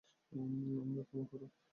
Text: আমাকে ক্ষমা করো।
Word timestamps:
আমাকে 0.31 1.03
ক্ষমা 1.07 1.25
করো। 1.31 1.47